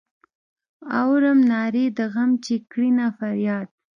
[0.99, 3.67] اورم نارې د غم چې کړینه فریاد.